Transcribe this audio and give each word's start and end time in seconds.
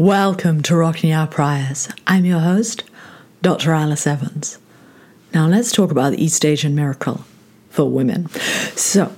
Welcome 0.00 0.62
to 0.62 0.76
Rocking 0.76 1.12
Our 1.12 1.26
Priors. 1.26 1.90
I'm 2.06 2.24
your 2.24 2.38
host, 2.38 2.84
Dr. 3.42 3.72
Alice 3.72 4.06
Evans. 4.06 4.56
Now 5.34 5.46
let's 5.46 5.72
talk 5.72 5.90
about 5.90 6.12
the 6.12 6.24
East 6.24 6.42
Asian 6.42 6.74
miracle 6.74 7.26
for 7.68 7.84
women. 7.84 8.30
So, 8.76 9.14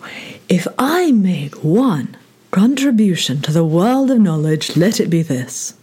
if 0.48 0.66
I 0.80 1.12
make 1.12 1.54
one 1.62 2.16
contribution 2.50 3.42
to 3.42 3.53
the 3.53 3.64
world 3.64 4.10
of 4.10 4.18
knowledge, 4.18 4.76
let 4.76 4.98
it 4.98 5.08
be 5.08 5.22
this. 5.22 5.74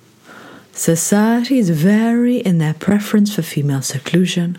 Societies 0.74 1.70
vary 1.70 2.40
in 2.40 2.58
their 2.58 2.74
preference 2.74 3.34
for 3.34 3.42
female 3.42 3.82
seclusion, 3.82 4.58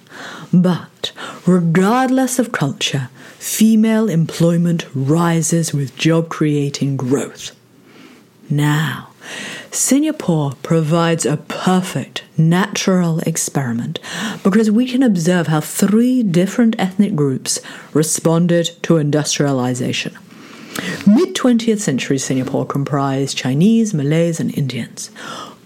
but 0.54 1.12
regardless 1.44 2.38
of 2.38 2.50
culture, 2.50 3.10
female 3.38 4.08
employment 4.08 4.86
rises 4.94 5.74
with 5.74 5.98
job 5.98 6.30
creating 6.30 6.96
growth. 6.96 7.54
Now, 8.48 9.10
Singapore 9.72 10.54
provides 10.64 11.24
a 11.24 11.36
perfect 11.36 12.24
natural 12.36 13.20
experiment 13.20 14.00
because 14.42 14.68
we 14.68 14.84
can 14.84 15.02
observe 15.02 15.46
how 15.46 15.60
three 15.60 16.24
different 16.24 16.74
ethnic 16.76 17.14
groups 17.14 17.60
responded 17.92 18.70
to 18.82 18.96
industrialization. 18.96 20.18
Mid 21.06 21.36
20th 21.36 21.78
century 21.78 22.18
Singapore 22.18 22.66
comprised 22.66 23.36
Chinese, 23.36 23.94
Malays, 23.94 24.40
and 24.40 24.56
Indians. 24.58 25.10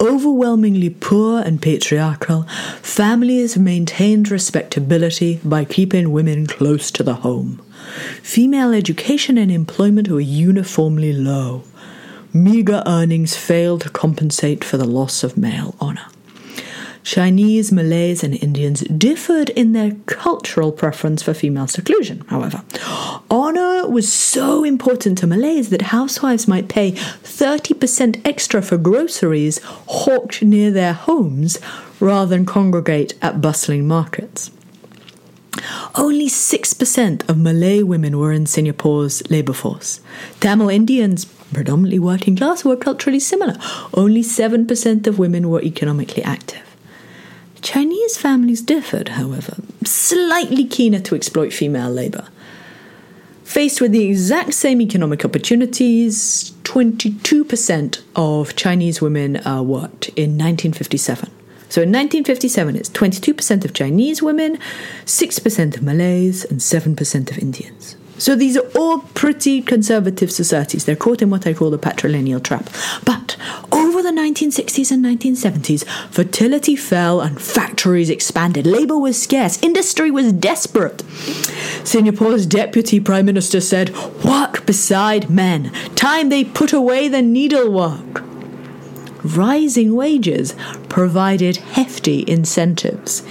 Overwhelmingly 0.00 0.90
poor 0.90 1.40
and 1.40 1.62
patriarchal, 1.62 2.42
families 2.82 3.56
maintained 3.56 4.30
respectability 4.30 5.40
by 5.44 5.64
keeping 5.64 6.12
women 6.12 6.46
close 6.46 6.90
to 6.90 7.02
the 7.02 7.14
home. 7.14 7.62
Female 8.22 8.72
education 8.74 9.38
and 9.38 9.50
employment 9.50 10.08
were 10.08 10.20
uniformly 10.20 11.12
low 11.12 11.64
meager 12.34 12.82
earnings 12.84 13.36
failed 13.36 13.82
to 13.82 13.88
compensate 13.88 14.64
for 14.64 14.76
the 14.76 14.84
loss 14.84 15.22
of 15.22 15.38
male 15.38 15.74
honor. 15.80 16.06
Chinese, 17.04 17.70
Malays, 17.70 18.24
and 18.24 18.42
Indians 18.42 18.80
differed 18.80 19.50
in 19.50 19.72
their 19.72 19.92
cultural 20.06 20.72
preference 20.72 21.22
for 21.22 21.34
female 21.34 21.66
seclusion, 21.66 22.24
however. 22.28 22.64
Honor 23.30 23.86
was 23.86 24.10
so 24.10 24.64
important 24.64 25.18
to 25.18 25.26
Malays 25.26 25.68
that 25.68 25.82
housewives 25.82 26.48
might 26.48 26.68
pay 26.68 26.92
30% 26.92 28.26
extra 28.26 28.62
for 28.62 28.78
groceries 28.78 29.60
hawked 29.62 30.42
near 30.42 30.70
their 30.70 30.94
homes 30.94 31.58
rather 32.00 32.30
than 32.30 32.46
congregate 32.46 33.12
at 33.20 33.42
bustling 33.42 33.86
markets. 33.86 34.50
Only 35.94 36.28
6% 36.28 37.28
of 37.28 37.38
Malay 37.38 37.82
women 37.82 38.18
were 38.18 38.32
in 38.32 38.46
Singapore's 38.46 39.22
labour 39.30 39.52
force. 39.52 40.00
Tamil 40.40 40.68
Indians 40.68 41.26
predominantly 41.52 41.98
working 41.98 42.36
class, 42.36 42.64
were 42.64 42.76
culturally 42.76 43.20
similar. 43.20 43.56
Only 43.92 44.22
7% 44.22 45.06
of 45.06 45.18
women 45.18 45.48
were 45.48 45.62
economically 45.62 46.22
active. 46.22 46.62
Chinese 47.62 48.18
families 48.18 48.60
differed, 48.60 49.10
however, 49.10 49.56
slightly 49.84 50.66
keener 50.66 51.00
to 51.00 51.14
exploit 51.14 51.52
female 51.52 51.90
labour. 51.90 52.28
Faced 53.44 53.80
with 53.80 53.92
the 53.92 54.04
exact 54.04 54.52
same 54.54 54.80
economic 54.82 55.24
opportunities, 55.24 56.52
22% 56.64 58.02
of 58.16 58.56
Chinese 58.56 59.00
women 59.00 59.36
uh, 59.46 59.62
worked 59.62 60.08
in 60.08 60.36
1957. 60.36 61.30
So 61.68 61.82
in 61.82 61.88
1957, 61.88 62.76
it's 62.76 62.90
22% 62.90 63.64
of 63.64 63.72
Chinese 63.72 64.22
women, 64.22 64.58
6% 65.04 65.76
of 65.76 65.82
Malays, 65.82 66.44
and 66.44 66.60
7% 66.60 67.30
of 67.30 67.38
Indians. 67.38 67.96
So 68.18 68.36
these 68.36 68.56
are 68.56 68.66
all 68.76 69.00
pretty 69.14 69.60
conservative 69.60 70.30
societies. 70.30 70.84
They're 70.84 70.96
caught 70.96 71.22
in 71.22 71.30
what 71.30 71.46
I 71.46 71.54
call 71.54 71.70
the 71.70 71.78
patrilineal 71.78 72.42
trap. 72.42 72.70
But 73.04 73.36
over 73.72 74.02
the 74.02 74.10
1960s 74.10 74.90
and 74.92 75.04
1970s, 75.04 75.84
fertility 76.10 76.76
fell 76.76 77.20
and 77.20 77.40
factories 77.40 78.10
expanded. 78.10 78.66
Labor 78.66 78.98
was 78.98 79.20
scarce. 79.20 79.60
Industry 79.62 80.10
was 80.10 80.32
desperate. 80.32 81.02
Singapore's 81.82 82.46
deputy 82.46 83.00
prime 83.00 83.26
minister 83.26 83.60
said, 83.60 83.94
Work 84.24 84.64
beside 84.64 85.28
men. 85.28 85.72
Time 85.94 86.28
they 86.28 86.44
put 86.44 86.72
away 86.72 87.08
the 87.08 87.22
needlework. 87.22 88.22
Rising 89.24 89.96
wages 89.96 90.54
provided 90.88 91.56
hefty 91.56 92.24
incentives 92.28 93.22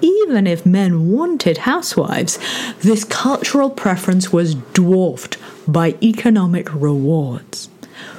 even 0.00 0.46
if 0.46 0.66
men 0.66 1.10
wanted 1.10 1.58
housewives, 1.58 2.38
this 2.80 3.04
cultural 3.04 3.70
preference 3.70 4.32
was 4.32 4.54
dwarfed 4.54 5.36
by 5.66 5.96
economic 6.02 6.72
rewards. 6.74 7.68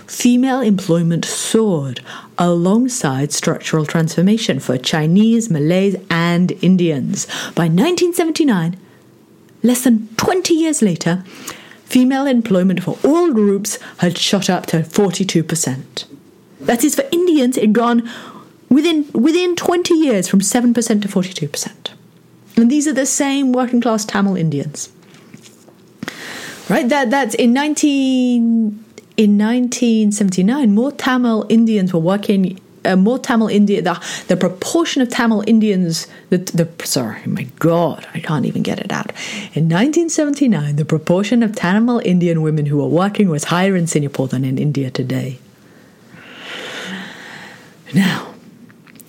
Female 0.07 0.59
employment 0.59 1.23
soared 1.23 2.01
alongside 2.37 3.31
structural 3.31 3.85
transformation 3.85 4.59
for 4.59 4.77
Chinese, 4.77 5.49
Malays, 5.49 5.95
and 6.09 6.51
Indians. 6.61 7.25
By 7.55 7.67
1979, 7.69 8.77
less 9.63 9.83
than 9.83 10.09
20 10.17 10.53
years 10.53 10.81
later, 10.81 11.23
female 11.85 12.25
employment 12.25 12.83
for 12.83 12.97
all 13.05 13.31
groups 13.31 13.79
had 13.99 14.17
shot 14.17 14.49
up 14.49 14.65
to 14.67 14.79
42%. 14.81 16.05
That 16.59 16.83
is, 16.83 16.95
for 16.95 17.05
Indians, 17.11 17.57
it 17.57 17.61
had 17.61 17.73
gone 17.73 18.09
within 18.71 19.05
within 19.13 19.55
20 19.55 19.93
years 19.93 20.27
from 20.27 20.39
7% 20.39 20.73
to 21.01 21.07
42%. 21.07 21.89
And 22.57 22.71
these 22.71 22.87
are 22.87 22.93
the 22.93 23.05
same 23.05 23.51
working 23.51 23.81
class 23.81 24.05
Tamil 24.05 24.35
Indians. 24.35 24.89
Right? 26.69 26.87
That 26.87 27.11
that's 27.11 27.35
in 27.35 27.53
19 27.53 28.85
in 29.17 29.37
1979 29.37 30.73
more 30.73 30.91
Tamil 30.93 31.45
Indians 31.49 31.93
were 31.93 31.99
working 31.99 32.59
uh, 32.85 32.95
more 32.95 33.19
Tamil 33.19 33.49
Indian 33.49 33.83
the, 33.83 34.23
the 34.29 34.37
proportion 34.37 35.01
of 35.01 35.09
Tamil 35.09 35.43
Indians 35.45 36.07
the, 36.29 36.37
the 36.37 36.85
sorry 36.85 37.19
my 37.27 37.43
god 37.59 38.07
I 38.13 38.21
can't 38.21 38.45
even 38.45 38.63
get 38.63 38.79
it 38.79 38.91
out 38.91 39.11
in 39.53 39.67
1979 39.67 40.77
the 40.77 40.85
proportion 40.85 41.43
of 41.43 41.55
Tamil 41.55 42.01
Indian 42.05 42.41
women 42.41 42.67
who 42.67 42.77
were 42.77 42.87
working 42.87 43.27
was 43.29 43.45
higher 43.45 43.75
in 43.75 43.85
Singapore 43.85 44.29
than 44.29 44.45
in 44.45 44.57
India 44.57 44.89
today 44.89 45.39
now 47.93 48.30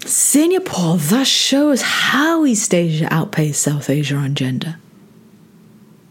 Singapore 0.07 0.97
thus 0.99 1.29
shows 1.29 1.83
how 1.83 2.45
East 2.45 2.75
Asia 2.75 3.09
outpaced 3.13 3.63
South 3.63 3.89
Asia 3.89 4.17
on 4.17 4.35
gender. 4.35 4.77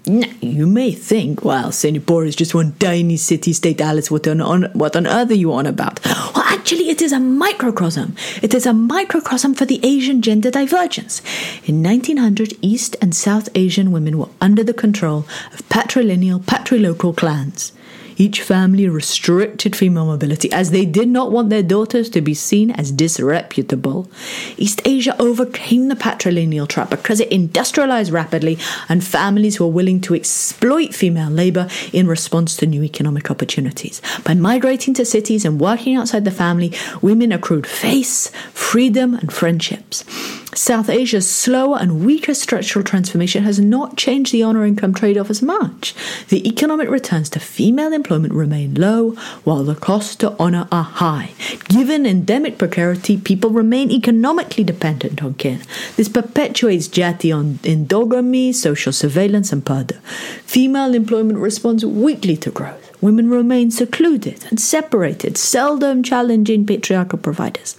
Now, 0.08 0.30
you 0.42 0.66
may 0.66 0.94
think, 0.94 1.46
well, 1.46 1.72
Singapore 1.72 2.26
is 2.26 2.36
just 2.36 2.56
one 2.56 2.74
tiny 2.80 3.18
city 3.18 3.54
state, 3.54 3.80
Alice, 3.80 4.10
what 4.10 4.28
on, 4.28 4.42
on, 4.42 4.64
what 4.74 4.96
on 4.96 5.06
earth 5.06 5.30
are 5.30 5.36
you 5.36 5.54
on 5.54 5.68
about? 5.68 6.04
Well, 6.06 6.46
actually, 6.46 6.90
it 6.90 7.02
is 7.02 7.12
a 7.12 7.20
microcosm. 7.20 8.16
It 8.42 8.54
is 8.54 8.66
a 8.66 8.74
microcosm 8.74 9.54
for 9.54 9.66
the 9.66 9.80
Asian 9.84 10.22
gender 10.22 10.50
divergence. 10.50 11.22
In 11.66 11.84
1900, 11.84 12.54
East 12.62 12.96
and 13.02 13.14
South 13.14 13.50
Asian 13.54 13.92
women 13.92 14.18
were 14.18 14.30
under 14.40 14.64
the 14.64 14.74
control 14.74 15.26
of 15.54 15.68
patrilineal, 15.70 16.42
patrilocal 16.42 17.16
clans. 17.16 17.74
Each 18.22 18.44
family 18.44 18.88
restricted 18.88 19.76
female 19.76 20.06
mobility 20.06 20.52
as 20.52 20.70
they 20.70 20.86
did 20.86 21.08
not 21.08 21.32
want 21.32 21.50
their 21.50 21.64
daughters 21.64 22.08
to 22.12 22.22
be 22.22 22.36
seen 22.36 22.70
as 22.70 22.92
disreputable. 22.92 24.12
East 24.58 24.80
Asia 24.86 25.20
overcame 25.20 25.88
the 25.88 25.96
patrilineal 25.96 26.68
trap 26.68 26.92
because 26.92 27.20
it 27.20 27.32
industrialized 27.32 28.12
rapidly 28.12 28.60
and 28.88 29.04
families 29.04 29.60
were 29.60 29.66
willing 29.66 30.00
to 30.02 30.14
exploit 30.14 30.94
female 30.94 31.32
labor 31.32 31.68
in 31.92 32.06
response 32.06 32.56
to 32.58 32.68
new 32.68 32.84
economic 32.84 33.32
opportunities. 33.32 34.04
By 34.24 34.36
migrating 34.36 34.94
to 34.94 35.04
cities 35.04 35.44
and 35.44 35.60
working 35.60 35.96
outside 35.96 36.24
the 36.24 36.30
family, 36.30 36.72
women 37.02 37.32
accrued 37.32 37.66
face, 37.66 38.30
freedom, 38.54 39.16
and 39.16 39.34
friendships. 39.34 40.06
South 40.54 40.90
Asia's 40.90 41.30
slower 41.30 41.78
and 41.80 42.06
weaker 42.06 42.34
structural 42.34 42.84
transformation 42.84 43.44
has 43.44 43.60
not 43.60 43.96
changed 43.96 44.34
the 44.34 44.44
honor 44.44 44.66
income 44.66 44.94
trade 44.94 45.18
off 45.18 45.30
as 45.30 45.42
much. 45.42 45.96
The 46.28 46.46
economic 46.46 46.90
returns 46.90 47.30
to 47.30 47.40
female 47.40 47.94
employment 47.94 48.34
remain 48.34 48.74
low, 48.74 49.12
while 49.46 49.64
the 49.64 49.76
costs 49.76 50.16
to 50.18 50.36
honor 50.38 50.68
are 50.70 50.84
high. 50.84 51.32
Given 51.70 52.06
endemic 52.06 52.58
precarity, 52.58 53.18
people 53.18 53.52
remain 53.52 53.92
economically 53.92 54.66
dependent 54.66 55.24
on 55.24 55.36
kin. 55.36 55.62
This 55.96 56.10
perpetuates 56.10 56.90
jati 56.90 57.34
on 57.34 57.56
endogamy, 57.64 58.54
social 58.54 58.92
surveillance, 58.92 59.54
and 59.54 59.64
purdah. 59.64 60.02
Female 60.44 60.94
employment 60.94 61.40
responds 61.40 61.86
weakly 61.86 62.36
to 62.38 62.52
growth. 62.52 62.92
Women 63.02 63.30
remain 63.30 63.72
secluded 63.72 64.46
and 64.50 64.60
separated, 64.60 65.38
seldom 65.38 66.04
challenging 66.04 66.66
patriarchal 66.66 67.20
providers. 67.20 67.78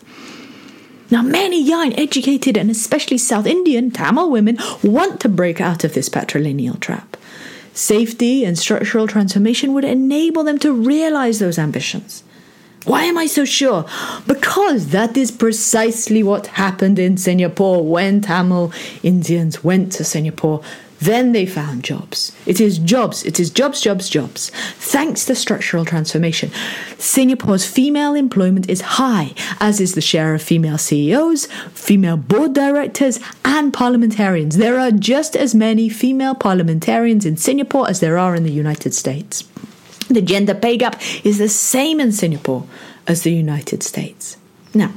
Now, 1.12 1.20
many 1.20 1.62
young, 1.62 1.92
educated, 1.92 2.56
and 2.56 2.70
especially 2.70 3.18
South 3.18 3.44
Indian 3.44 3.90
Tamil 3.90 4.30
women 4.30 4.56
want 4.82 5.20
to 5.20 5.28
break 5.28 5.60
out 5.60 5.84
of 5.84 5.92
this 5.92 6.08
patrilineal 6.08 6.80
trap. 6.80 7.18
Safety 7.74 8.46
and 8.46 8.58
structural 8.58 9.06
transformation 9.06 9.74
would 9.74 9.84
enable 9.84 10.42
them 10.42 10.58
to 10.60 10.72
realize 10.72 11.38
those 11.38 11.58
ambitions. 11.58 12.24
Why 12.84 13.04
am 13.04 13.16
I 13.16 13.26
so 13.26 13.44
sure? 13.44 13.84
Because 14.26 14.88
that 14.88 15.16
is 15.16 15.30
precisely 15.30 16.22
what 16.22 16.48
happened 16.48 16.98
in 16.98 17.16
Singapore 17.16 17.86
when 17.86 18.20
Tamil 18.20 18.72
Indians 19.02 19.62
went 19.62 19.92
to 19.92 20.04
Singapore. 20.04 20.62
Then 21.02 21.32
they 21.32 21.46
found 21.46 21.82
jobs. 21.82 22.30
It 22.46 22.60
is 22.60 22.78
jobs, 22.78 23.24
it 23.24 23.40
is 23.40 23.50
jobs, 23.50 23.80
jobs, 23.80 24.08
jobs. 24.08 24.50
Thanks 24.76 25.24
to 25.26 25.34
structural 25.34 25.84
transformation, 25.84 26.52
Singapore's 26.96 27.66
female 27.66 28.14
employment 28.14 28.70
is 28.70 28.82
high, 28.82 29.34
as 29.58 29.80
is 29.80 29.94
the 29.94 30.00
share 30.00 30.32
of 30.32 30.42
female 30.42 30.78
CEOs, 30.78 31.46
female 31.74 32.16
board 32.16 32.52
directors, 32.52 33.18
and 33.44 33.72
parliamentarians. 33.72 34.58
There 34.58 34.78
are 34.78 34.92
just 34.92 35.34
as 35.34 35.56
many 35.56 35.88
female 35.88 36.36
parliamentarians 36.36 37.26
in 37.26 37.36
Singapore 37.36 37.90
as 37.90 37.98
there 37.98 38.16
are 38.16 38.36
in 38.36 38.44
the 38.44 38.52
United 38.52 38.94
States. 38.94 39.42
The 40.12 40.22
gender 40.22 40.54
pay 40.54 40.76
gap 40.76 41.00
is 41.24 41.38
the 41.38 41.48
same 41.48 42.00
in 42.00 42.12
Singapore 42.12 42.66
as 43.06 43.22
the 43.22 43.32
United 43.32 43.82
States. 43.82 44.36
Now, 44.74 44.92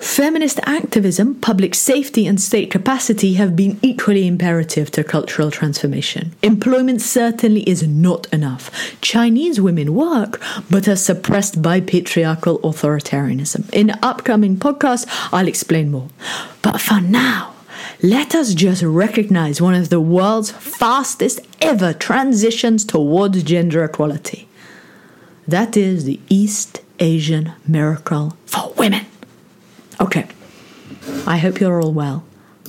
Feminist 0.00 0.60
activism, 0.64 1.34
public 1.34 1.74
safety, 1.74 2.24
and 2.26 2.40
state 2.40 2.70
capacity 2.70 3.34
have 3.34 3.56
been 3.56 3.80
equally 3.82 4.28
imperative 4.28 4.92
to 4.92 5.02
cultural 5.02 5.50
transformation. 5.50 6.34
Employment 6.40 7.00
certainly 7.02 7.68
is 7.68 7.82
not 7.86 8.32
enough. 8.32 8.70
Chinese 9.00 9.60
women 9.60 9.94
work, 9.94 10.40
but 10.70 10.86
are 10.86 10.96
suppressed 10.96 11.60
by 11.60 11.80
patriarchal 11.80 12.60
authoritarianism. 12.60 13.68
In 13.72 13.90
upcoming 14.00 14.56
podcasts, 14.56 15.06
I'll 15.32 15.48
explain 15.48 15.90
more. 15.90 16.08
But 16.62 16.80
for 16.80 17.00
now, 17.00 17.54
let 18.02 18.34
us 18.34 18.54
just 18.54 18.82
recognize 18.82 19.60
one 19.60 19.74
of 19.74 19.88
the 19.88 20.00
world's 20.00 20.50
fastest 20.50 21.40
ever 21.60 21.92
transitions 21.92 22.84
towards 22.84 23.42
gender 23.42 23.82
equality. 23.82 24.48
That 25.48 25.76
is 25.76 26.04
the 26.04 26.20
East 26.28 26.80
Asian 27.00 27.52
miracle 27.66 28.36
for 28.46 28.72
women. 28.74 29.06
Okay. 30.00 30.28
I 31.26 31.38
hope 31.38 31.60
you're 31.60 31.82
all 31.82 31.92
well 31.92 32.24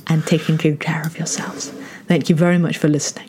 and 0.08 0.26
taking 0.26 0.58
good 0.58 0.80
care 0.80 1.04
of 1.06 1.18
yourselves. 1.18 1.70
Thank 2.08 2.30
you 2.30 2.36
very 2.36 2.58
much 2.58 2.78
for 2.78 2.88
listening. 2.88 3.29